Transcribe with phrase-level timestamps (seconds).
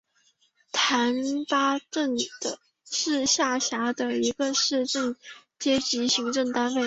[0.73, 2.15] 覃巴镇
[2.89, 5.15] 是下辖的一个乡镇
[5.59, 6.79] 级行政单位。